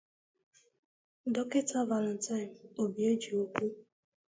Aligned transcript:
Dọkịta 1.33 1.79
Valentine 1.89 2.53
Obiejekwu 2.83 3.65